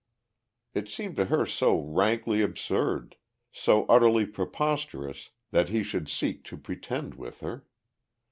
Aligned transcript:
It 0.73 0.89
seemed 0.89 1.15
to 1.17 1.25
her 1.25 1.45
so 1.45 1.79
rankly 1.79 2.41
absurd, 2.41 3.17
so 3.51 3.85
utterly 3.85 4.25
preposterous 4.25 5.29
that 5.51 5.69
he 5.69 5.83
should 5.83 6.07
seek 6.09 6.43
to 6.45 6.57
pretend 6.57 7.13
with 7.13 7.41
her. 7.41 7.67